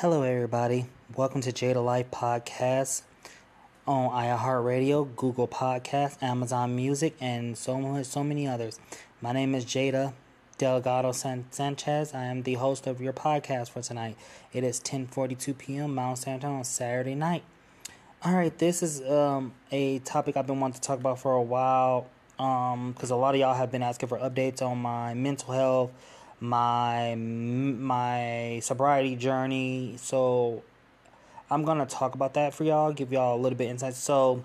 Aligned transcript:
Hello, 0.00 0.22
everybody. 0.22 0.86
Welcome 1.14 1.42
to 1.42 1.52
Jada 1.52 1.84
Life 1.84 2.10
Podcast 2.10 3.02
on 3.86 4.08
iHeartRadio, 4.08 5.14
Google 5.14 5.46
Podcast, 5.46 6.22
Amazon 6.22 6.74
Music, 6.74 7.14
and 7.20 7.58
so 7.58 7.78
much, 7.78 8.06
so 8.06 8.24
many 8.24 8.48
others. 8.48 8.80
My 9.20 9.32
name 9.32 9.54
is 9.54 9.66
Jada 9.66 10.14
Delgado 10.56 11.12
San- 11.12 11.44
Sanchez. 11.50 12.14
I 12.14 12.24
am 12.24 12.44
the 12.44 12.54
host 12.54 12.86
of 12.86 13.02
your 13.02 13.12
podcast 13.12 13.68
for 13.68 13.82
tonight. 13.82 14.16
It 14.54 14.64
is 14.64 14.80
10:42 14.80 15.58
p.m. 15.58 15.94
Mount 15.96 16.16
San 16.16 16.36
Antonio, 16.36 16.62
Saturday 16.62 17.14
night. 17.14 17.42
All 18.24 18.32
right, 18.32 18.56
this 18.56 18.82
is 18.82 19.02
um, 19.06 19.52
a 19.70 19.98
topic 19.98 20.34
I've 20.38 20.46
been 20.46 20.60
wanting 20.60 20.80
to 20.80 20.80
talk 20.80 20.98
about 20.98 21.18
for 21.18 21.34
a 21.34 21.42
while 21.42 22.06
because 22.38 23.10
um, 23.10 23.18
a 23.18 23.20
lot 23.20 23.34
of 23.34 23.40
y'all 23.42 23.52
have 23.52 23.70
been 23.70 23.82
asking 23.82 24.08
for 24.08 24.16
updates 24.16 24.62
on 24.62 24.78
my 24.78 25.12
mental 25.12 25.52
health 25.52 25.92
my 26.40 27.14
my 27.14 28.60
sobriety 28.62 29.16
journey. 29.16 29.94
So 29.98 30.62
I'm 31.50 31.64
gonna 31.64 31.86
talk 31.86 32.14
about 32.14 32.34
that 32.34 32.54
for 32.54 32.64
y'all, 32.64 32.92
give 32.92 33.12
y'all 33.12 33.36
a 33.36 33.40
little 33.40 33.58
bit 33.58 33.68
insight. 33.68 33.94
So 33.94 34.44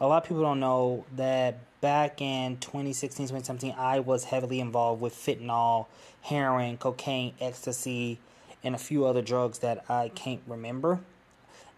a 0.00 0.06
lot 0.06 0.22
of 0.22 0.28
people 0.28 0.42
don't 0.42 0.60
know 0.60 1.04
that 1.16 1.58
back 1.80 2.20
in 2.20 2.56
2016, 2.58 3.26
2017, 3.26 3.74
I 3.78 4.00
was 4.00 4.24
heavily 4.24 4.60
involved 4.60 5.00
with 5.00 5.14
fentanyl, 5.14 5.86
heroin, 6.22 6.76
cocaine, 6.76 7.34
ecstasy, 7.40 8.18
and 8.64 8.74
a 8.74 8.78
few 8.78 9.06
other 9.06 9.22
drugs 9.22 9.60
that 9.60 9.84
I 9.88 10.08
can't 10.08 10.40
remember. 10.46 11.00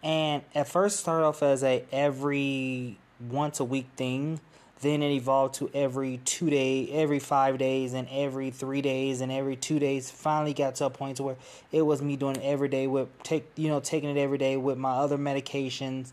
And 0.03 0.43
at 0.55 0.69
first 0.69 1.01
started 1.01 1.27
off 1.27 1.43
as 1.43 1.63
a 1.63 1.85
every 1.93 2.97
once 3.21 3.61
a 3.61 3.65
week 3.65 3.87
thing 3.97 4.41
then 4.81 5.03
it 5.03 5.13
evolved 5.13 5.55
to 5.57 5.71
every 5.75 6.19
two 6.25 6.49
day, 6.49 6.89
every 6.91 7.19
five 7.19 7.59
days, 7.59 7.93
and 7.93 8.09
every 8.11 8.51
three 8.51 8.81
days, 8.81 9.21
and 9.21 9.31
every 9.31 9.57
two 9.57 9.79
days. 9.79 10.11
Finally, 10.11 10.55
got 10.55 10.75
to 10.77 10.87
a 10.87 10.91
point 10.91 11.19
to 11.19 11.23
where 11.23 11.37
it 11.71 11.83
was 11.83 12.01
me 12.01 12.17
doing 12.17 12.41
every 12.43 12.69
day 12.69 12.87
with 12.87 13.09
take 13.23 13.47
you 13.57 13.69
know 13.69 13.81
taking 13.81 14.11
it 14.11 14.19
every 14.19 14.39
day 14.39 14.57
with 14.57 14.79
my 14.79 14.93
other 14.93 15.19
medications, 15.19 16.13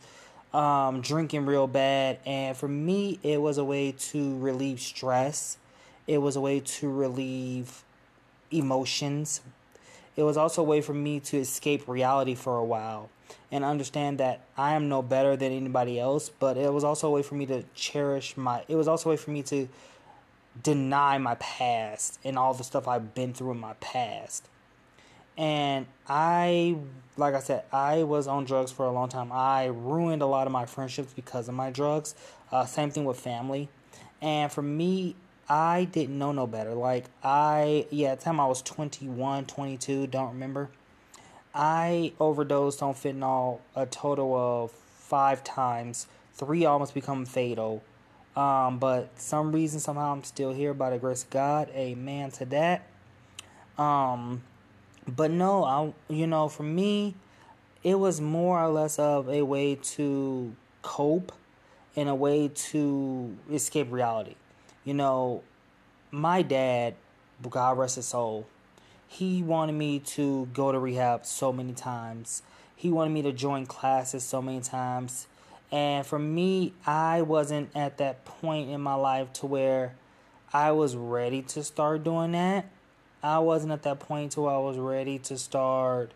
um, 0.54 1.02
drinking 1.02 1.46
real 1.46 1.68
bad, 1.68 2.20
and 2.26 2.58
for 2.58 2.68
me, 2.68 3.20
it 3.24 3.42
was 3.42 3.58
a 3.58 3.64
way 3.64 3.94
to 3.94 4.38
relieve 4.40 4.80
stress. 4.80 5.58
It 6.06 6.20
was 6.20 6.36
a 6.36 6.42
way 6.42 6.60
to 6.60 6.90
relieve 6.90 7.84
emotions. 8.52 9.42
It 10.16 10.24
was 10.24 10.36
also 10.36 10.62
a 10.62 10.66
way 10.66 10.82
for 10.82 10.94
me 10.94 11.20
to 11.22 11.38
escape 11.38 11.88
reality 11.88 12.34
for 12.34 12.58
a 12.58 12.64
while 12.64 13.10
and 13.52 13.64
understand 13.64 14.18
that 14.20 14.42
I 14.58 14.74
am 14.74 14.90
no 14.90 15.02
better 15.02 15.36
than 15.36 15.52
anybody 15.52 16.00
else, 16.00 16.30
but 16.30 16.58
it 16.58 16.72
was 16.74 16.84
also 16.84 17.08
a 17.08 17.12
way 17.12 17.24
for 17.24 17.36
me 17.36 17.46
to 17.48 17.64
cherish 17.74 18.36
my 18.38 18.64
it 18.68 18.76
was 18.76 18.88
also 18.88 19.10
a 19.10 19.14
way 19.14 19.18
for 19.18 19.32
me 19.32 19.44
to 19.44 19.68
deny 20.64 21.18
my 21.18 21.36
past 21.36 22.20
and 22.24 22.38
all 22.38 22.54
the 22.54 22.64
stuff 22.64 22.88
I've 22.88 23.14
been 23.14 23.34
through 23.34 23.52
in 23.52 23.60
my 23.60 23.74
past. 23.74 24.48
And 25.38 25.86
I 26.08 26.78
like 27.16 27.36
I 27.36 27.40
said, 27.40 27.64
I 27.72 28.04
was 28.04 28.28
on 28.28 28.46
drugs 28.46 28.72
for 28.72 28.86
a 28.86 28.92
long 28.92 29.10
time. 29.10 29.32
I 29.32 29.66
ruined 29.66 30.22
a 30.22 30.26
lot 30.26 30.48
of 30.48 30.54
my 30.54 30.66
friendships 30.66 31.14
because 31.14 31.48
of 31.48 31.56
my 31.56 31.72
drugs. 31.72 32.16
Uh, 32.52 32.66
same 32.66 32.92
thing 32.92 33.06
with 33.06 33.20
family. 33.20 33.70
And 34.22 34.52
for 34.52 34.62
me, 34.62 35.16
I 35.50 35.86
didn't 35.86 36.18
know 36.18 36.32
no 36.32 36.48
better. 36.48 36.74
Like 36.74 37.06
I 37.24 37.86
yeah, 37.92 38.10
at 38.10 38.20
the 38.20 38.26
time 38.26 38.40
I 38.40 38.48
was 38.48 38.62
21, 38.62 39.46
22, 39.46 40.08
don't 40.08 40.30
remember 40.30 40.70
I 41.54 42.14
overdosed 42.20 42.84
on 42.84 42.94
fentanyl 42.94 43.60
a 43.76 43.86
total 43.86 44.36
of 44.36 44.72
five 44.72 45.44
times. 45.44 46.08
Three 46.34 46.66
almost 46.66 46.94
become 46.94 47.26
fatal. 47.26 47.84
Um, 48.36 48.78
but 48.78 49.10
some 49.20 49.52
reason 49.52 49.80
somehow 49.80 50.14
I'm 50.14 50.24
still 50.24 50.54
here 50.54 50.74
by 50.74 50.92
the 50.92 51.00
grace 51.00 51.24
of 51.24 51.32
God. 51.32 51.70
Amen 51.74 52.30
to 52.32 52.46
that. 52.46 52.88
Um, 53.78 54.44
but 55.08 55.32
no, 55.32 55.64
I 55.64 55.94
you 56.14 56.28
know 56.28 56.48
for 56.48 56.64
me, 56.64 57.16
it 57.84 57.96
was 57.96 58.22
more 58.22 58.62
or 58.62 58.70
less 58.70 59.00
of 59.00 59.28
a 59.30 59.42
way 59.44 59.76
to 59.76 60.56
cope, 60.82 61.32
in 61.96 62.08
a 62.08 62.16
way 62.16 62.50
to 62.50 63.36
escape 63.52 63.92
reality. 63.92 64.36
You 64.86 64.94
know, 64.94 65.42
my 66.12 66.44
dad, 66.44 66.94
God 67.50 67.78
rest 67.78 67.96
his 67.96 68.06
soul, 68.06 68.46
he 69.08 69.42
wanted 69.42 69.74
me 69.74 70.00
to 70.00 70.48
go 70.54 70.72
to 70.72 70.80
rehab 70.80 71.26
so 71.26 71.54
many 71.54 71.74
times. 71.74 72.44
He 72.76 72.92
wanted 72.92 73.12
me 73.12 73.22
to 73.24 73.32
join 73.32 73.66
classes 73.66 74.24
so 74.24 74.42
many 74.42 74.62
times. 74.62 75.28
And 75.72 76.06
for 76.06 76.20
me, 76.20 76.74
I 76.86 77.22
wasn't 77.22 77.70
at 77.76 77.98
that 77.98 78.26
point 78.26 78.70
in 78.70 78.82
my 78.82 78.94
life 78.94 79.34
to 79.34 79.46
where 79.46 79.96
I 80.54 80.72
was 80.72 80.96
ready 80.96 81.42
to 81.44 81.64
start 81.64 82.04
doing 82.04 82.34
that. 82.34 82.70
I 83.24 83.40
wasn't 83.40 83.72
at 83.72 83.84
that 83.84 84.00
point 84.00 84.34
to 84.34 84.42
where 84.42 84.54
I 84.54 84.60
was 84.60 84.78
ready 84.78 85.20
to 85.20 85.38
start, 85.38 86.12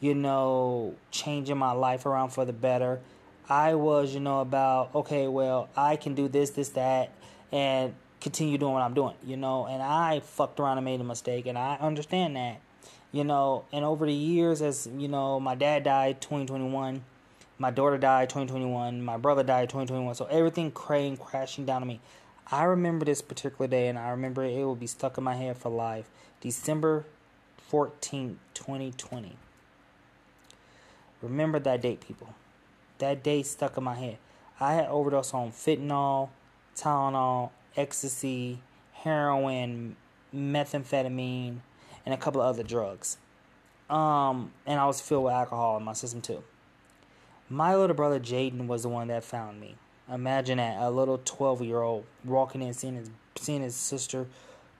you 0.00 0.14
know, 0.14 0.94
changing 1.10 1.58
my 1.58 1.72
life 1.72 2.06
around 2.06 2.30
for 2.30 2.44
the 2.44 2.52
better. 2.52 3.00
I 3.48 3.74
was, 3.74 4.14
you 4.14 4.20
know, 4.20 4.40
about, 4.40 4.94
okay, 4.94 5.26
well, 5.28 5.68
I 5.76 5.96
can 5.96 6.14
do 6.14 6.28
this, 6.28 6.50
this, 6.50 6.70
that, 6.70 7.10
and 7.52 7.94
continue 8.26 8.58
doing 8.58 8.72
what 8.72 8.82
I'm 8.82 8.92
doing, 8.92 9.14
you 9.24 9.36
know. 9.36 9.66
And 9.66 9.80
I 9.80 10.18
fucked 10.18 10.58
around 10.58 10.78
and 10.78 10.84
made 10.84 11.00
a 11.00 11.04
mistake, 11.04 11.46
and 11.46 11.56
I 11.56 11.76
understand 11.76 12.34
that, 12.34 12.60
you 13.12 13.22
know. 13.22 13.64
And 13.72 13.84
over 13.84 14.04
the 14.04 14.12
years, 14.12 14.60
as 14.62 14.88
you 14.98 15.06
know, 15.06 15.38
my 15.38 15.54
dad 15.54 15.84
died 15.84 16.20
2021, 16.20 17.04
my 17.58 17.70
daughter 17.70 17.96
died 17.96 18.28
2021, 18.28 19.00
my 19.00 19.16
brother 19.16 19.44
died 19.44 19.68
2021. 19.68 20.16
So 20.16 20.24
everything 20.24 20.72
came 20.72 21.16
crashing 21.16 21.66
down 21.66 21.82
on 21.82 21.88
me. 21.88 22.00
I 22.50 22.64
remember 22.64 23.04
this 23.04 23.22
particular 23.22 23.68
day, 23.68 23.86
and 23.86 23.96
I 23.96 24.08
remember 24.08 24.42
it 24.42 24.64
will 24.64 24.74
be 24.74 24.88
stuck 24.88 25.18
in 25.18 25.22
my 25.22 25.36
head 25.36 25.56
for 25.56 25.68
life. 25.68 26.10
December 26.40 27.06
14th, 27.70 28.38
2020. 28.54 29.36
Remember 31.22 31.60
that 31.60 31.80
date, 31.80 32.00
people. 32.00 32.34
That 32.98 33.22
date 33.22 33.46
stuck 33.46 33.76
in 33.76 33.84
my 33.84 33.94
head. 33.94 34.18
I 34.58 34.74
had 34.74 34.88
overdosed 34.88 35.32
on 35.32 35.52
fentanyl, 35.52 36.30
Tylenol, 36.76 37.50
ecstasy, 37.76 38.60
heroin, 38.92 39.96
methamphetamine, 40.34 41.58
and 42.04 42.14
a 42.14 42.16
couple 42.16 42.40
of 42.40 42.48
other 42.48 42.62
drugs. 42.62 43.18
Um, 43.88 44.52
and 44.66 44.80
I 44.80 44.86
was 44.86 45.00
filled 45.00 45.24
with 45.24 45.32
alcohol 45.32 45.76
in 45.76 45.84
my 45.84 45.92
system 45.92 46.20
too. 46.20 46.42
My 47.48 47.76
little 47.76 47.94
brother 47.94 48.18
Jaden 48.18 48.66
was 48.66 48.82
the 48.82 48.88
one 48.88 49.08
that 49.08 49.22
found 49.22 49.60
me. 49.60 49.76
Imagine 50.12 50.58
that 50.58 50.80
a 50.80 50.90
little 50.90 51.20
twelve 51.24 51.62
year 51.62 51.82
old 51.82 52.04
walking 52.24 52.62
in, 52.62 52.74
seeing 52.74 52.96
his 52.96 53.10
seeing 53.36 53.62
his 53.62 53.74
sister 53.74 54.26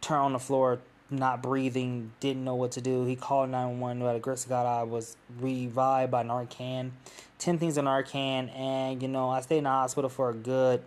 turn 0.01 0.19
on 0.19 0.33
the 0.33 0.39
floor, 0.39 0.81
not 1.11 1.43
breathing, 1.43 2.13
didn't 2.21 2.45
know 2.45 2.55
what 2.55 2.73
to 2.73 2.81
do. 2.81 3.05
He 3.05 3.17
called 3.17 3.51
911. 3.51 4.03
By 4.03 4.15
the 4.15 4.21
grace 4.21 4.45
of 4.45 4.51
God, 4.51 4.67
I 4.67 4.83
was 4.83 5.17
revived 5.41 6.11
by 6.11 6.23
Narcan. 6.23 6.91
10 7.39 7.59
things 7.59 7.77
of 7.77 7.85
Narcan. 7.85 8.55
And, 8.57 9.03
you 9.03 9.09
know, 9.09 9.29
I 9.29 9.41
stayed 9.41 9.59
in 9.59 9.65
the 9.65 9.71
hospital 9.71 10.11
for 10.11 10.31
a 10.31 10.35
good 10.35 10.83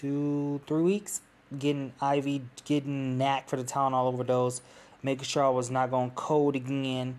two, 0.00 0.60
three 0.66 0.82
weeks, 0.82 1.20
getting 1.58 1.92
IV, 2.02 2.42
getting 2.64 3.18
NAC 3.18 3.48
for 3.48 3.56
the 3.56 3.64
Tylenol 3.64 4.12
overdose, 4.12 4.60
making 5.02 5.24
sure 5.24 5.44
I 5.44 5.48
was 5.48 5.70
not 5.70 5.90
going 5.90 6.10
cold 6.10 6.56
again. 6.56 7.16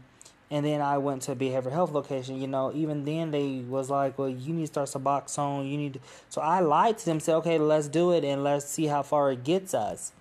And 0.51 0.65
then 0.65 0.81
I 0.81 0.97
went 0.97 1.21
to 1.23 1.33
a 1.33 1.35
behavioral 1.35 1.71
health 1.71 1.91
location. 1.91 2.41
You 2.41 2.47
know, 2.47 2.71
even 2.73 3.05
then 3.05 3.29
they 3.29 3.59
was 3.67 3.89
like, 3.89 4.17
"Well, 4.17 4.29
you 4.29 4.53
need 4.53 4.73
to 4.73 4.85
start 4.85 4.89
Suboxone. 4.89 5.69
You 5.69 5.77
need." 5.77 5.93
To... 5.93 5.99
So 6.29 6.41
I 6.41 6.59
lied 6.59 6.97
to 6.99 7.05
them, 7.05 7.19
said, 7.19 7.35
"Okay, 7.35 7.59
let's 7.59 7.87
do 7.87 8.11
it, 8.13 8.23
and 8.23 8.43
let's 8.43 8.65
see 8.65 8.87
how 8.87 9.03
far 9.03 9.31
it 9.31 9.43
gets 9.43 9.75
us." 9.75 10.11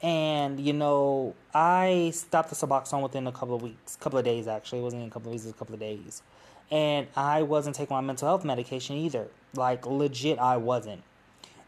And 0.00 0.60
you 0.60 0.72
know, 0.72 1.34
I 1.52 2.12
stopped 2.14 2.50
the 2.50 2.54
Suboxone 2.54 3.02
within 3.02 3.26
a 3.26 3.32
couple 3.32 3.56
of 3.56 3.62
weeks, 3.62 3.96
couple 3.96 4.20
of 4.20 4.24
days 4.24 4.46
actually. 4.46 4.80
It 4.80 4.82
wasn't 4.82 5.00
even 5.00 5.10
a 5.10 5.12
couple 5.12 5.30
of 5.30 5.32
weeks; 5.32 5.44
it 5.44 5.48
was 5.48 5.54
a 5.54 5.58
couple 5.58 5.74
of 5.74 5.80
days. 5.80 6.22
And 6.70 7.08
I 7.16 7.42
wasn't 7.42 7.74
taking 7.74 7.94
my 7.96 8.00
mental 8.00 8.28
health 8.28 8.44
medication 8.44 8.94
either. 8.96 9.26
Like 9.54 9.84
legit, 9.84 10.38
I 10.38 10.58
wasn't. 10.58 11.02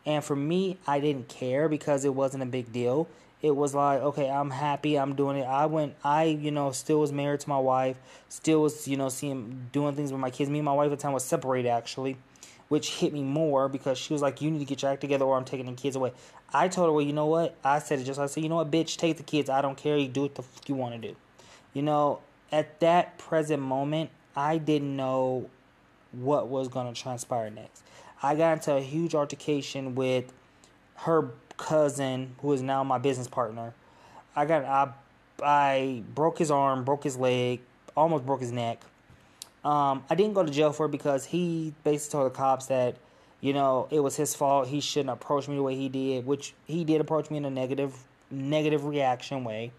And 0.08 0.24
for 0.24 0.34
me, 0.34 0.78
I 0.86 1.00
didn't 1.00 1.28
care 1.28 1.68
because 1.68 2.06
it 2.06 2.14
wasn't 2.14 2.42
a 2.42 2.46
big 2.46 2.72
deal. 2.72 3.08
It 3.42 3.54
was 3.54 3.74
like, 3.74 4.00
okay, 4.00 4.30
I'm 4.30 4.48
happy, 4.50 4.98
I'm 4.98 5.14
doing 5.14 5.36
it. 5.36 5.44
I 5.44 5.66
went, 5.66 5.96
I, 6.02 6.24
you 6.24 6.50
know, 6.50 6.72
still 6.72 7.00
was 7.00 7.12
married 7.12 7.40
to 7.40 7.48
my 7.50 7.58
wife, 7.58 7.98
still 8.30 8.62
was, 8.62 8.88
you 8.88 8.96
know, 8.96 9.10
seeing, 9.10 9.68
doing 9.70 9.94
things 9.94 10.10
with 10.10 10.18
my 10.18 10.30
kids. 10.30 10.48
Me 10.48 10.60
and 10.60 10.64
my 10.64 10.72
wife 10.72 10.90
at 10.90 10.98
the 10.98 11.02
time 11.02 11.12
was 11.12 11.24
separated 11.24 11.68
actually, 11.68 12.16
which 12.68 12.88
hit 12.94 13.12
me 13.12 13.22
more 13.22 13.68
because 13.68 13.98
she 13.98 14.14
was 14.14 14.22
like, 14.22 14.40
you 14.40 14.50
need 14.50 14.60
to 14.60 14.64
get 14.64 14.80
your 14.80 14.90
act 14.90 15.02
together 15.02 15.26
or 15.26 15.36
I'm 15.36 15.44
taking 15.44 15.66
the 15.66 15.72
kids 15.72 15.94
away. 15.94 16.12
I 16.54 16.68
told 16.68 16.88
her, 16.88 16.92
well, 16.92 17.04
you 17.04 17.12
know 17.12 17.26
what? 17.26 17.54
I 17.62 17.78
said 17.78 18.00
it 18.00 18.04
just, 18.04 18.18
I 18.18 18.26
said, 18.28 18.42
you 18.42 18.48
know 18.48 18.56
what, 18.56 18.70
bitch, 18.70 18.96
take 18.96 19.18
the 19.18 19.22
kids. 19.22 19.50
I 19.50 19.60
don't 19.60 19.76
care. 19.76 19.98
You 19.98 20.08
do 20.08 20.22
what 20.22 20.36
the 20.36 20.42
fuck 20.42 20.66
you 20.70 20.74
want 20.74 21.00
to 21.00 21.08
do. 21.08 21.14
You 21.74 21.82
know, 21.82 22.20
at 22.50 22.80
that 22.80 23.18
present 23.18 23.62
moment, 23.62 24.08
I 24.34 24.56
didn't 24.56 24.96
know 24.96 25.50
what 26.12 26.48
was 26.48 26.68
going 26.68 26.92
to 26.92 26.98
transpire 26.98 27.50
next. 27.50 27.82
I 28.22 28.34
got 28.34 28.54
into 28.54 28.74
a 28.74 28.80
huge 28.80 29.14
altercation 29.14 29.94
with 29.94 30.32
her 30.96 31.30
cousin, 31.56 32.34
who 32.40 32.52
is 32.52 32.62
now 32.62 32.82
my 32.84 32.98
business 32.98 33.28
partner. 33.28 33.74
I 34.34 34.46
got 34.46 34.64
I 34.64 34.92
I 35.42 36.02
broke 36.14 36.38
his 36.38 36.50
arm, 36.50 36.84
broke 36.84 37.04
his 37.04 37.16
leg, 37.16 37.60
almost 37.96 38.26
broke 38.26 38.40
his 38.40 38.52
neck. 38.52 38.82
Um, 39.64 40.04
I 40.08 40.14
didn't 40.14 40.34
go 40.34 40.44
to 40.44 40.50
jail 40.50 40.72
for 40.72 40.86
it 40.86 40.90
because 40.90 41.26
he 41.26 41.74
basically 41.84 42.12
told 42.18 42.32
the 42.32 42.36
cops 42.36 42.66
that, 42.66 42.96
you 43.40 43.52
know, 43.52 43.88
it 43.90 44.00
was 44.00 44.16
his 44.16 44.34
fault. 44.34 44.68
He 44.68 44.80
shouldn't 44.80 45.10
approach 45.10 45.48
me 45.48 45.56
the 45.56 45.62
way 45.62 45.74
he 45.74 45.88
did, 45.88 46.26
which 46.26 46.54
he 46.66 46.84
did 46.84 47.00
approach 47.00 47.30
me 47.30 47.36
in 47.36 47.44
a 47.44 47.50
negative 47.50 47.94
negative 48.30 48.84
reaction 48.84 49.44
way. 49.44 49.72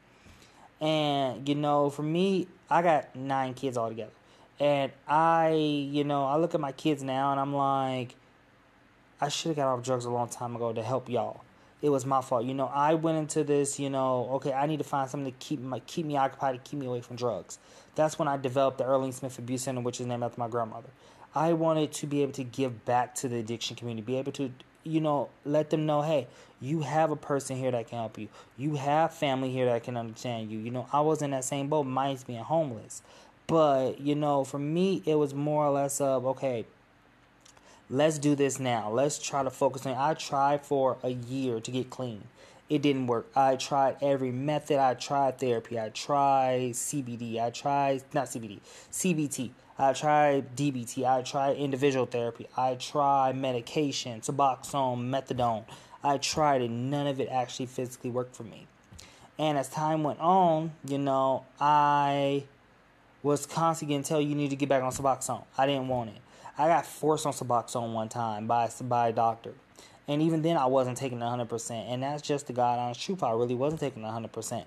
And, 0.82 1.48
you 1.48 1.56
know, 1.56 1.90
for 1.90 2.04
me, 2.04 2.48
I 2.70 2.82
got 2.82 3.16
nine 3.16 3.54
kids 3.54 3.78
altogether. 3.78 4.12
And 4.60 4.92
I, 5.08 5.52
you 5.54 6.04
know, 6.04 6.26
I 6.26 6.38
look 6.38 6.54
at 6.56 6.62
my 6.62 6.72
kids 6.72 7.04
now 7.04 7.32
and 7.32 7.40
I'm 7.40 7.54
like, 7.54 8.16
I 9.22 9.28
should 9.28 9.50
have 9.50 9.58
got 9.58 9.68
off 9.68 9.84
drugs 9.84 10.06
a 10.06 10.10
long 10.10 10.30
time 10.30 10.56
ago 10.56 10.72
to 10.72 10.82
help 10.82 11.10
y'all. 11.10 11.42
It 11.82 11.90
was 11.90 12.06
my 12.06 12.22
fault. 12.22 12.46
You 12.46 12.54
know, 12.54 12.70
I 12.74 12.94
went 12.94 13.18
into 13.18 13.44
this, 13.44 13.80
you 13.80 13.90
know, 13.90 14.30
okay, 14.34 14.54
I 14.54 14.66
need 14.66 14.78
to 14.78 14.84
find 14.84 15.10
something 15.10 15.32
to 15.32 15.38
keep 15.40 15.60
my 15.60 15.80
keep 15.80 16.06
me 16.06 16.18
occupied 16.18 16.56
to 16.56 16.70
keep 16.70 16.80
me 16.80 16.86
away 16.86 17.02
from 17.02 17.16
drugs. 17.16 17.58
That's 17.96 18.20
when 18.20 18.28
I 18.28 18.38
developed 18.38 18.78
the 18.78 18.86
Erling 18.86 19.12
Smith 19.12 19.38
Abuse 19.40 19.64
Center, 19.64 19.82
which 19.82 20.00
is 20.00 20.08
named 20.08 20.24
after 20.24 20.40
my 20.40 20.48
grandmother. 20.48 20.90
I 21.36 21.54
wanted 21.54 21.92
to 21.94 22.08
be 22.08 22.22
able 22.22 22.34
to 22.34 22.44
give 22.44 22.86
back 22.86 23.16
to 23.16 23.28
the 23.28 23.38
addiction 23.38 23.76
community, 23.76 24.06
be 24.06 24.18
able 24.18 24.32
to, 24.34 24.52
you 24.84 25.00
know, 25.00 25.30
let 25.46 25.70
them 25.70 25.86
know, 25.86 26.02
hey, 26.02 26.28
you 26.62 26.82
have 26.82 27.12
a 27.12 27.16
person 27.16 27.58
here 27.58 27.72
that 27.72 27.88
can 27.88 28.00
help 28.00 28.18
you. 28.18 28.30
You 28.58 28.76
have 28.76 29.14
family 29.14 29.52
here 29.52 29.66
that 29.66 29.84
can 29.84 29.96
understand 29.96 30.52
you. 30.52 30.60
You 30.60 30.72
know, 30.72 30.88
I 30.92 31.02
was 31.02 31.22
in 31.22 31.32
that 31.32 31.46
same 31.46 31.68
boat, 31.68 31.84
minus 31.84 32.24
being 32.24 32.40
homeless. 32.40 33.02
But, 33.48 34.00
you 34.00 34.16
know, 34.16 34.44
for 34.44 34.60
me, 34.60 35.02
it 35.06 35.16
was 35.16 35.34
more 35.34 35.66
or 35.66 35.72
less 35.72 36.02
of, 36.02 36.26
okay, 36.26 36.66
let's 37.90 38.20
do 38.20 38.36
this 38.36 38.60
now. 38.60 38.90
Let's 38.90 39.20
try 39.20 39.44
to 39.44 39.50
focus 39.50 39.86
on. 39.86 39.96
I 39.96 40.14
tried 40.14 40.66
for 40.66 40.98
a 41.04 41.10
year 41.10 41.60
to 41.60 41.72
get 41.72 41.90
clean. 41.90 42.24
It 42.70 42.84
didn't 42.84 43.08
work. 43.08 43.28
I 43.36 43.56
tried 43.56 43.98
every 44.02 44.32
method. 44.32 44.78
I 44.78 44.94
tried 44.94 45.40
therapy. 45.40 45.80
I 45.80 45.90
tried 45.90 46.74
CBD. 46.74 47.42
I 47.42 47.50
tried 47.50 48.04
not 48.14 48.28
CBD, 48.28 48.60
CBT. 48.92 49.52
I 49.80 49.94
tried 49.94 50.56
DBT. 50.56 51.06
I 51.06 51.22
tried 51.22 51.56
individual 51.56 52.06
therapy. 52.06 52.48
I 52.58 52.76
tried 52.76 53.38
medication, 53.38 54.20
Suboxone, 54.20 55.10
methadone. 55.10 55.64
I 56.04 56.18
tried 56.18 56.62
it. 56.62 56.70
None 56.70 57.08
of 57.08 57.20
it 57.20 57.30
actually 57.30 57.68
physically 57.68 58.10
worked 58.10 58.36
for 58.36 58.44
me. 58.44 58.68
And 59.38 59.58
as 59.58 59.70
time 59.70 60.04
went 60.04 60.20
on, 60.20 60.74
you 60.86 60.98
know, 60.98 61.46
I 61.62 62.44
was 63.24 63.46
constantly 63.46 63.96
getting 63.96 64.04
told 64.04 64.28
you 64.28 64.36
need 64.36 64.50
to 64.50 64.58
get 64.58 64.68
back 64.68 64.84
on 64.84 64.92
Suboxone. 64.92 65.46
I 65.58 65.66
didn't 65.66 65.88
want 65.88 66.10
it. 66.10 66.22
I 66.60 66.68
got 66.68 66.86
forced 66.86 67.26
on 67.26 67.32
Suboxone 67.32 67.94
one 67.94 68.10
time 68.10 68.46
by 68.46 68.70
by 68.82 69.08
a 69.08 69.14
doctor. 69.14 69.54
And 70.10 70.22
even 70.24 70.42
then, 70.42 70.58
I 70.58 70.66
wasn't 70.66 70.98
taking 70.98 71.20
100%. 71.20 71.72
And 71.72 72.04
that's 72.04 72.22
just 72.22 72.48
the 72.48 72.54
God 72.54 72.80
honest 72.80 73.00
truth. 73.00 73.24
I 73.24 73.32
really 73.32 73.56
wasn't 73.56 73.80
taking 73.80 74.04
100%. 74.04 74.66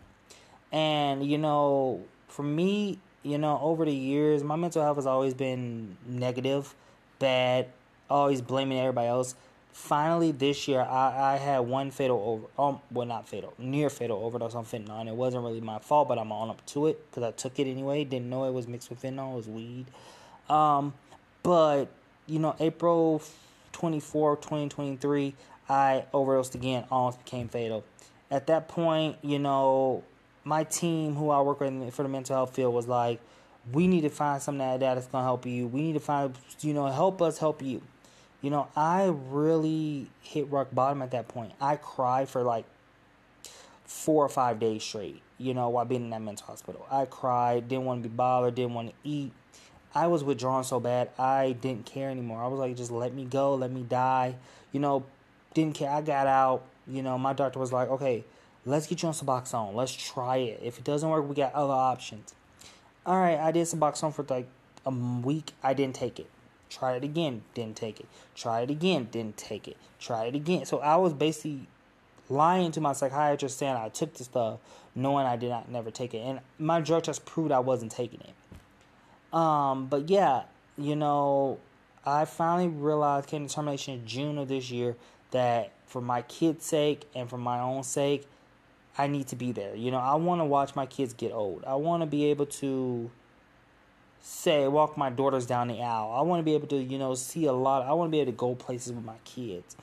And, 0.70 1.26
you 1.26 1.36
know, 1.36 2.00
for 2.28 2.44
me, 2.44 2.98
you 3.22 3.38
know, 3.38 3.58
over 3.60 3.84
the 3.84 3.92
years, 3.92 4.42
my 4.42 4.56
mental 4.56 4.82
health 4.82 4.96
has 4.96 5.06
always 5.06 5.34
been 5.34 5.96
negative, 6.06 6.74
bad, 7.18 7.66
always 8.08 8.40
blaming 8.40 8.78
everybody 8.78 9.08
else. 9.08 9.34
Finally, 9.72 10.32
this 10.32 10.68
year, 10.68 10.80
I, 10.80 11.34
I 11.34 11.36
had 11.38 11.60
one 11.60 11.90
fatal 11.90 12.22
over, 12.58 12.62
um, 12.68 12.80
well, 12.90 13.06
not 13.06 13.28
fatal, 13.28 13.52
near 13.58 13.90
fatal 13.90 14.24
overdose 14.24 14.54
on 14.54 14.64
fentanyl. 14.64 15.08
It 15.08 15.14
wasn't 15.14 15.44
really 15.44 15.60
my 15.60 15.78
fault, 15.80 16.08
but 16.08 16.18
I'm 16.18 16.30
on 16.30 16.50
up 16.50 16.64
to 16.66 16.86
it 16.86 17.10
because 17.10 17.22
I 17.22 17.32
took 17.32 17.58
it 17.58 17.66
anyway. 17.66 18.04
Didn't 18.04 18.30
know 18.30 18.44
it 18.44 18.52
was 18.52 18.68
mixed 18.68 18.90
with 18.90 19.02
fentanyl, 19.02 19.32
it 19.32 19.36
was 19.36 19.48
weed. 19.48 19.86
Um, 20.48 20.94
but, 21.42 21.86
you 22.26 22.38
know, 22.38 22.54
April 22.60 23.22
24, 23.72 24.36
2023, 24.36 25.34
I 25.68 26.04
overdosed 26.12 26.54
again, 26.54 26.84
almost 26.90 27.24
became 27.24 27.48
fatal. 27.48 27.84
At 28.30 28.46
that 28.46 28.68
point, 28.68 29.16
you 29.22 29.38
know, 29.38 30.02
my 30.44 30.64
team, 30.64 31.14
who 31.14 31.30
I 31.30 31.40
work 31.40 31.60
with 31.60 31.94
for 31.94 32.02
the 32.02 32.08
mental 32.08 32.36
health 32.36 32.54
field, 32.54 32.74
was 32.74 32.88
like, 32.88 33.20
we 33.72 33.86
need 33.86 34.00
to 34.02 34.08
find 34.08 34.42
something 34.42 34.58
that, 34.58 34.80
that 34.80 34.98
is 34.98 35.06
going 35.06 35.22
to 35.22 35.26
help 35.26 35.46
you. 35.46 35.66
We 35.66 35.82
need 35.82 35.92
to 35.92 36.00
find, 36.00 36.34
you 36.60 36.74
know, 36.74 36.86
help 36.86 37.22
us 37.22 37.38
help 37.38 37.62
you. 37.62 37.82
You 38.40 38.50
know, 38.50 38.68
I 38.74 39.14
really 39.30 40.08
hit 40.20 40.50
rock 40.50 40.68
bottom 40.72 41.00
at 41.00 41.12
that 41.12 41.28
point. 41.28 41.52
I 41.60 41.76
cried 41.76 42.28
for 42.28 42.42
like 42.42 42.64
four 43.84 44.24
or 44.24 44.28
five 44.28 44.58
days 44.58 44.82
straight, 44.82 45.22
you 45.38 45.54
know, 45.54 45.68
while 45.68 45.84
being 45.84 46.02
in 46.02 46.10
that 46.10 46.22
mental 46.22 46.46
hospital. 46.46 46.84
I 46.90 47.04
cried, 47.04 47.68
didn't 47.68 47.84
want 47.84 48.02
to 48.02 48.08
be 48.08 48.14
bothered, 48.14 48.56
didn't 48.56 48.74
want 48.74 48.88
to 48.88 48.94
eat. 49.04 49.32
I 49.94 50.06
was 50.06 50.24
withdrawn 50.24 50.64
so 50.64 50.80
bad, 50.80 51.10
I 51.18 51.52
didn't 51.52 51.86
care 51.86 52.08
anymore. 52.08 52.42
I 52.42 52.48
was 52.48 52.58
like, 52.58 52.76
just 52.76 52.90
let 52.90 53.12
me 53.14 53.24
go, 53.24 53.54
let 53.54 53.70
me 53.70 53.82
die. 53.82 54.36
You 54.72 54.80
know, 54.80 55.04
didn't 55.54 55.74
care. 55.74 55.90
I 55.90 56.00
got 56.00 56.26
out. 56.26 56.62
You 56.86 57.02
know, 57.02 57.18
my 57.18 57.32
doctor 57.32 57.58
was 57.58 57.72
like, 57.72 57.88
okay, 57.90 58.24
let's 58.64 58.86
get 58.86 59.02
you 59.02 59.08
on 59.08 59.14
Suboxone. 59.14 59.74
Let's 59.74 59.92
try 59.92 60.38
it. 60.38 60.60
If 60.62 60.78
it 60.78 60.84
doesn't 60.84 61.08
work, 61.08 61.28
we 61.28 61.34
got 61.34 61.52
other 61.54 61.74
options. 61.74 62.34
All 63.04 63.18
right, 63.18 63.38
I 63.38 63.52
did 63.52 63.66
Suboxone 63.66 64.14
for 64.14 64.24
like 64.28 64.46
a 64.86 64.90
week. 64.90 65.52
I 65.62 65.74
didn't 65.74 65.94
take 65.94 66.18
it. 66.18 66.28
Try 66.70 66.94
it 66.94 67.04
again, 67.04 67.42
didn't 67.52 67.76
take 67.76 68.00
it. 68.00 68.06
Try 68.34 68.62
it 68.62 68.70
again, 68.70 69.08
didn't 69.10 69.36
take 69.36 69.68
it. 69.68 69.76
Try 70.00 70.24
it 70.24 70.34
again. 70.34 70.64
So 70.64 70.78
I 70.78 70.96
was 70.96 71.12
basically 71.12 71.66
lying 72.30 72.72
to 72.72 72.80
my 72.80 72.94
psychiatrist 72.94 73.58
saying 73.58 73.76
I 73.76 73.90
took 73.90 74.14
the 74.14 74.24
stuff, 74.24 74.58
knowing 74.94 75.26
I 75.26 75.36
did 75.36 75.50
not 75.50 75.70
never 75.70 75.90
take 75.90 76.14
it. 76.14 76.20
And 76.20 76.40
my 76.58 76.80
drug 76.80 77.02
test 77.02 77.26
proved 77.26 77.52
I 77.52 77.58
wasn't 77.58 77.92
taking 77.92 78.20
it. 78.20 78.30
Um, 79.32 79.86
but 79.86 80.10
yeah, 80.10 80.42
you 80.76 80.96
know, 80.96 81.58
I 82.04 82.24
finally 82.24 82.68
realized, 82.68 83.28
came 83.28 83.42
to 83.42 83.48
determination 83.48 83.94
in 83.94 84.06
June 84.06 84.38
of 84.38 84.48
this 84.48 84.70
year 84.70 84.96
that 85.30 85.72
for 85.86 86.00
my 86.00 86.22
kids' 86.22 86.66
sake 86.66 87.08
and 87.14 87.28
for 87.28 87.38
my 87.38 87.60
own 87.60 87.82
sake, 87.82 88.26
I 88.98 89.06
need 89.06 89.28
to 89.28 89.36
be 89.36 89.52
there. 89.52 89.74
You 89.74 89.90
know, 89.90 89.98
I 89.98 90.14
want 90.16 90.40
to 90.40 90.44
watch 90.44 90.76
my 90.76 90.86
kids 90.86 91.14
get 91.14 91.32
old. 91.32 91.64
I 91.66 91.74
want 91.76 92.02
to 92.02 92.06
be 92.06 92.26
able 92.26 92.46
to 92.46 93.10
say 94.20 94.68
walk 94.68 94.96
my 94.96 95.10
daughters 95.10 95.46
down 95.46 95.68
the 95.68 95.80
aisle. 95.82 96.12
I 96.14 96.22
want 96.22 96.40
to 96.40 96.44
be 96.44 96.54
able 96.54 96.68
to, 96.68 96.76
you 96.76 96.98
know, 96.98 97.14
see 97.14 97.46
a 97.46 97.52
lot. 97.52 97.86
I 97.86 97.92
want 97.92 98.08
to 98.08 98.12
be 98.12 98.20
able 98.20 98.32
to 98.32 98.36
go 98.36 98.54
places 98.54 98.92
with 98.92 99.04
my 99.04 99.16
kids. 99.24 99.76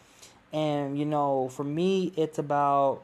And 0.53 0.97
you 0.97 1.05
know, 1.05 1.49
for 1.49 1.63
me, 1.63 2.11
it's 2.15 2.39
about 2.39 3.01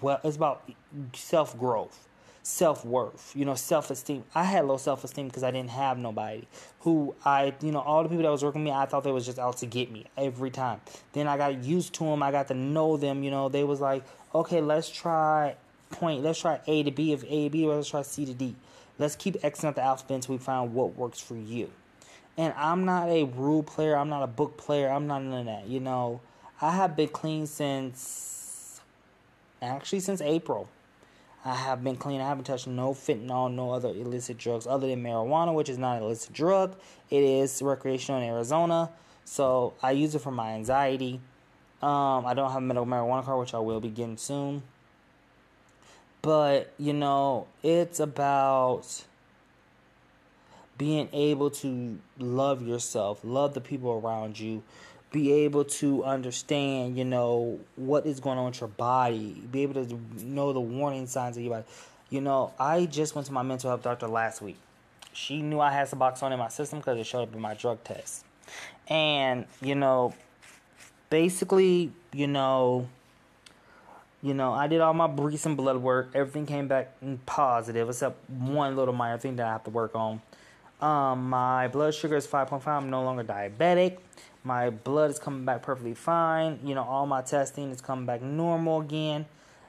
well, 0.00 0.20
it's 0.24 0.36
about 0.36 0.68
self 1.14 1.58
growth 1.58 2.07
self 2.48 2.82
worth, 2.82 3.32
you 3.36 3.44
know, 3.44 3.54
self 3.54 3.90
esteem. 3.90 4.24
I 4.34 4.44
had 4.44 4.64
low 4.64 4.78
self 4.78 5.04
esteem 5.04 5.28
because 5.28 5.44
I 5.44 5.50
didn't 5.50 5.70
have 5.70 5.98
nobody 5.98 6.46
who 6.80 7.14
I, 7.22 7.52
you 7.60 7.70
know, 7.70 7.80
all 7.80 8.02
the 8.02 8.08
people 8.08 8.22
that 8.22 8.30
was 8.30 8.42
working 8.42 8.62
with 8.64 8.72
me, 8.72 8.76
I 8.76 8.86
thought 8.86 9.04
they 9.04 9.12
was 9.12 9.26
just 9.26 9.38
out 9.38 9.58
to 9.58 9.66
get 9.66 9.90
me 9.90 10.06
every 10.16 10.50
time. 10.50 10.80
Then 11.12 11.28
I 11.28 11.36
got 11.36 11.62
used 11.62 11.92
to 11.94 12.04
them. 12.04 12.22
I 12.22 12.30
got 12.30 12.48
to 12.48 12.54
know 12.54 12.96
them. 12.96 13.22
You 13.22 13.30
know, 13.30 13.50
they 13.50 13.64
was 13.64 13.80
like, 13.80 14.02
okay, 14.34 14.62
let's 14.62 14.88
try 14.88 15.56
point, 15.90 16.22
let's 16.22 16.40
try 16.40 16.58
A 16.66 16.82
to 16.84 16.90
B. 16.90 17.12
If 17.12 17.22
A 17.24 17.44
to 17.44 17.50
B, 17.50 17.66
let's 17.66 17.90
try 17.90 18.00
C 18.00 18.24
to 18.24 18.32
D. 18.32 18.54
Let's 18.98 19.14
keep 19.14 19.34
Xing 19.34 19.64
out 19.64 19.74
the 19.74 19.82
alphabet 19.82 20.14
until 20.14 20.34
we 20.36 20.38
find 20.38 20.72
what 20.72 20.96
works 20.96 21.20
for 21.20 21.36
you. 21.36 21.70
And 22.38 22.54
I'm 22.56 22.86
not 22.86 23.10
a 23.10 23.24
rule 23.24 23.62
player. 23.62 23.94
I'm 23.94 24.08
not 24.08 24.22
a 24.22 24.26
book 24.26 24.56
player. 24.56 24.88
I'm 24.88 25.06
not 25.06 25.22
none 25.22 25.40
of 25.40 25.46
that. 25.46 25.68
You 25.68 25.80
know, 25.80 26.20
I 26.62 26.72
have 26.72 26.96
been 26.96 27.08
clean 27.08 27.46
since 27.46 28.80
actually 29.60 30.00
since 30.00 30.22
April. 30.22 30.68
I 31.48 31.54
have 31.54 31.82
been 31.82 31.96
clean. 31.96 32.20
I 32.20 32.28
haven't 32.28 32.44
touched 32.44 32.66
no 32.66 32.92
fentanyl, 32.92 33.52
no 33.52 33.72
other 33.72 33.88
illicit 33.88 34.36
drugs 34.36 34.66
other 34.66 34.86
than 34.86 35.02
marijuana, 35.02 35.54
which 35.54 35.68
is 35.68 35.78
not 35.78 35.96
an 35.96 36.02
illicit 36.02 36.32
drug. 36.32 36.76
It 37.10 37.22
is 37.22 37.62
recreational 37.62 38.20
in 38.20 38.28
Arizona. 38.28 38.90
So 39.24 39.72
I 39.82 39.92
use 39.92 40.14
it 40.14 40.20
for 40.20 40.30
my 40.30 40.52
anxiety. 40.52 41.20
Um, 41.82 42.26
I 42.26 42.34
don't 42.34 42.50
have 42.50 42.58
a 42.58 42.66
medical 42.66 42.86
marijuana 42.86 43.24
card, 43.24 43.40
which 43.40 43.54
I 43.54 43.58
will 43.58 43.80
be 43.80 43.88
getting 43.88 44.16
soon. 44.16 44.62
But, 46.20 46.72
you 46.78 46.92
know, 46.92 47.46
it's 47.62 48.00
about 48.00 49.04
being 50.76 51.08
able 51.12 51.50
to 51.50 51.98
love 52.18 52.66
yourself, 52.66 53.20
love 53.22 53.54
the 53.54 53.60
people 53.60 54.00
around 54.04 54.38
you, 54.38 54.62
be 55.10 55.32
able 55.32 55.64
to 55.64 56.04
understand, 56.04 56.98
you 56.98 57.04
know, 57.04 57.58
what 57.76 58.06
is 58.06 58.20
going 58.20 58.38
on 58.38 58.46
with 58.46 58.60
your 58.60 58.68
body, 58.68 59.42
be 59.50 59.62
able 59.62 59.84
to 59.84 59.98
know 60.22 60.52
the 60.52 60.60
warning 60.60 61.06
signs 61.06 61.36
of 61.36 61.42
your 61.42 61.54
body. 61.54 61.66
You 62.10 62.20
know, 62.20 62.52
I 62.58 62.86
just 62.86 63.14
went 63.14 63.26
to 63.26 63.32
my 63.32 63.42
mental 63.42 63.70
health 63.70 63.82
doctor 63.82 64.08
last 64.08 64.42
week. 64.42 64.56
She 65.12 65.42
knew 65.42 65.60
I 65.60 65.72
had 65.72 65.88
Suboxone 65.88 66.32
in 66.32 66.38
my 66.38 66.48
system 66.48 66.78
because 66.78 66.98
it 66.98 67.04
showed 67.04 67.22
up 67.22 67.34
in 67.34 67.40
my 67.40 67.54
drug 67.54 67.82
test. 67.84 68.24
And, 68.88 69.46
you 69.60 69.74
know, 69.74 70.14
basically, 71.10 71.92
you 72.12 72.26
know, 72.26 72.88
you 74.22 74.34
know, 74.34 74.52
I 74.52 74.66
did 74.66 74.80
all 74.80 74.94
my 74.94 75.08
recent 75.08 75.56
blood 75.56 75.76
work. 75.76 76.10
Everything 76.14 76.44
came 76.44 76.66
back 76.66 76.92
positive, 77.24 77.88
except 77.88 78.28
one 78.28 78.74
little 78.76 78.94
minor 78.94 79.18
thing 79.18 79.36
that 79.36 79.46
I 79.46 79.52
have 79.52 79.64
to 79.64 79.70
work 79.70 79.94
on. 79.94 80.20
Um, 80.80 81.30
my 81.30 81.68
blood 81.68 81.94
sugar 81.94 82.16
is 82.16 82.26
5.5. 82.26 82.66
I'm 82.66 82.90
no 82.90 83.02
longer 83.02 83.24
diabetic. 83.24 83.98
My 84.44 84.70
blood 84.70 85.10
is 85.10 85.18
coming 85.18 85.44
back 85.44 85.62
perfectly 85.62 85.94
fine. 85.94 86.60
You 86.64 86.74
know, 86.74 86.82
all 86.82 87.06
my 87.06 87.22
testing 87.22 87.70
is 87.70 87.80
coming 87.80 88.06
back 88.06 88.22
normal 88.22 88.80
again. 88.80 89.26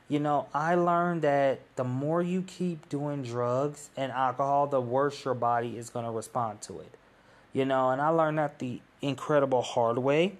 You 0.07 0.19
know, 0.19 0.47
I 0.53 0.75
learned 0.75 1.21
that 1.21 1.59
the 1.75 1.83
more 1.83 2.21
you 2.21 2.41
keep 2.41 2.89
doing 2.89 3.21
drugs 3.21 3.89
and 3.95 4.11
alcohol, 4.11 4.67
the 4.67 4.81
worse 4.81 5.23
your 5.23 5.35
body 5.35 5.77
is 5.77 5.89
going 5.89 6.05
to 6.05 6.11
respond 6.11 6.61
to 6.63 6.79
it. 6.79 6.91
You 7.53 7.65
know, 7.65 7.89
and 7.89 8.01
I 8.01 8.09
learned 8.09 8.39
that 8.39 8.59
the 8.59 8.81
incredible 9.01 9.61
hard 9.61 9.97
way. 9.97 10.33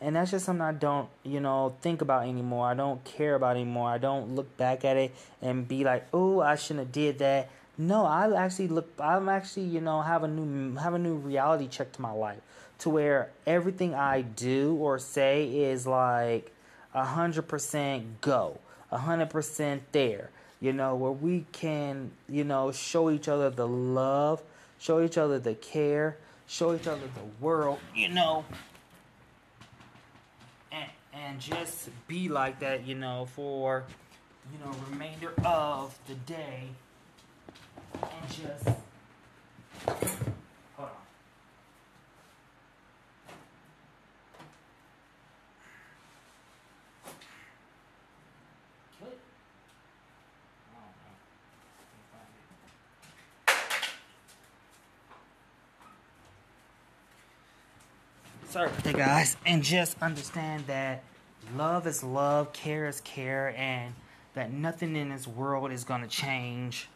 And 0.00 0.16
that's 0.16 0.32
just 0.32 0.46
something 0.46 0.62
I 0.62 0.72
don't, 0.72 1.08
you 1.22 1.40
know, 1.40 1.76
think 1.80 2.02
about 2.02 2.26
anymore. 2.26 2.66
I 2.66 2.74
don't 2.74 3.02
care 3.04 3.36
about 3.36 3.56
anymore. 3.56 3.88
I 3.88 3.98
don't 3.98 4.34
look 4.34 4.56
back 4.56 4.84
at 4.84 4.96
it 4.96 5.14
and 5.40 5.66
be 5.66 5.84
like, 5.84 6.06
"Oh, 6.12 6.40
I 6.40 6.56
shouldn't 6.56 6.86
have 6.86 6.92
did 6.92 7.18
that." 7.20 7.48
No, 7.78 8.04
I 8.04 8.32
actually 8.44 8.68
look. 8.68 8.90
I'm 9.00 9.28
actually, 9.28 9.64
you 9.64 9.80
know, 9.80 10.02
have 10.02 10.22
a 10.24 10.28
new 10.28 10.76
have 10.76 10.94
a 10.94 10.98
new 10.98 11.14
reality 11.14 11.68
check 11.68 11.92
to 11.92 12.02
my 12.02 12.12
life 12.12 12.40
to 12.80 12.90
where 12.90 13.30
everything 13.46 13.94
I 13.94 14.22
do 14.22 14.76
or 14.76 14.98
say 14.98 15.46
is 15.48 15.86
like 15.86 16.52
hundred 16.94 17.48
percent 17.48 18.20
go, 18.20 18.58
hundred 18.90 19.30
percent 19.30 19.82
there. 19.92 20.30
you 20.60 20.72
know, 20.72 20.94
where 20.94 21.10
we 21.10 21.44
can, 21.50 22.12
you 22.28 22.44
know, 22.44 22.70
show 22.70 23.10
each 23.10 23.26
other 23.28 23.50
the 23.50 23.66
love, 23.66 24.42
show 24.78 25.02
each 25.02 25.18
other 25.18 25.38
the 25.40 25.54
care, 25.56 26.16
show 26.46 26.72
each 26.74 26.86
other 26.86 27.00
the 27.14 27.44
world, 27.44 27.80
you 27.94 28.08
know, 28.08 28.44
and, 30.70 30.88
and 31.12 31.40
just 31.40 31.88
be 32.06 32.28
like 32.28 32.60
that, 32.60 32.86
you 32.86 32.94
know, 32.94 33.26
for, 33.34 33.82
you 34.52 34.64
know, 34.64 34.72
remainder 34.90 35.32
of 35.44 35.98
the 36.06 36.14
day 36.14 36.68
and 38.02 38.28
just 38.28 38.64
hold 39.86 39.98
on. 40.78 40.88
Sorry 58.48 58.70
that, 58.82 58.96
guys. 58.96 59.36
And 59.46 59.62
just 59.62 59.96
understand 60.02 60.66
that 60.66 61.04
love 61.56 61.86
is 61.86 62.02
love, 62.02 62.52
care 62.52 62.86
is 62.86 63.00
care, 63.00 63.54
and 63.56 63.94
that 64.34 64.52
nothing 64.52 64.94
in 64.96 65.08
this 65.08 65.26
world 65.26 65.72
is 65.72 65.84
going 65.84 66.02
to 66.02 66.08
change 66.08 66.88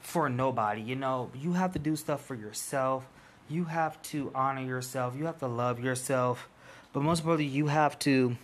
for 0.00 0.28
nobody. 0.28 0.80
You 0.80 0.96
know, 0.96 1.30
you 1.34 1.52
have 1.52 1.72
to 1.72 1.78
do 1.78 1.96
stuff 1.96 2.24
for 2.24 2.34
yourself. 2.34 3.06
You 3.48 3.64
have 3.64 4.00
to 4.02 4.30
honor 4.34 4.62
yourself. 4.62 5.14
You 5.16 5.26
have 5.26 5.38
to 5.38 5.46
love 5.46 5.80
yourself. 5.80 6.48
But 6.92 7.02
most 7.02 7.20
importantly, 7.20 7.52
you 7.52 7.68
have 7.68 7.98
to 8.00 8.36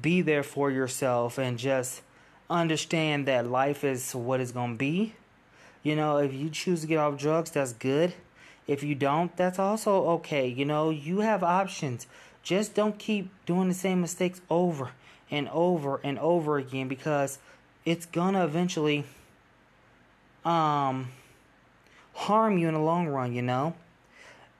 be 0.00 0.22
there 0.22 0.42
for 0.42 0.70
yourself 0.70 1.38
and 1.38 1.58
just 1.58 2.02
understand 2.50 3.26
that 3.26 3.48
life 3.48 3.84
is 3.84 4.14
what 4.14 4.40
it's 4.40 4.52
going 4.52 4.72
to 4.72 4.78
be. 4.78 5.14
You 5.82 5.96
know, 5.96 6.18
if 6.18 6.32
you 6.32 6.50
choose 6.50 6.80
to 6.80 6.86
get 6.86 6.98
off 6.98 7.18
drugs, 7.18 7.50
that's 7.50 7.72
good. 7.72 8.14
If 8.66 8.82
you 8.82 8.94
don't, 8.94 9.36
that's 9.36 9.58
also 9.58 10.08
okay. 10.10 10.48
You 10.48 10.64
know, 10.64 10.90
you 10.90 11.20
have 11.20 11.44
options. 11.44 12.06
Just 12.42 12.74
don't 12.74 12.98
keep 12.98 13.30
doing 13.46 13.68
the 13.68 13.74
same 13.74 14.00
mistakes 14.00 14.40
over 14.48 14.92
and 15.30 15.48
over 15.50 16.00
and 16.02 16.18
over 16.18 16.56
again 16.56 16.88
because 16.88 17.38
it's 17.84 18.06
gonna 18.06 18.44
eventually 18.44 19.04
um 20.44 21.08
harm 22.12 22.58
you 22.58 22.68
in 22.68 22.74
the 22.74 22.80
long 22.80 23.08
run, 23.08 23.34
you 23.34 23.42
know? 23.42 23.74